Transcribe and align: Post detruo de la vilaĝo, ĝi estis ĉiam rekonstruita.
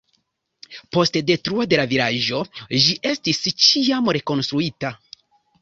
Post 0.95 1.19
detruo 1.31 1.67
de 1.73 1.79
la 1.81 1.85
vilaĝo, 1.93 2.41
ĝi 2.87 2.97
estis 3.13 3.43
ĉiam 3.67 4.11
rekonstruita. 4.19 4.97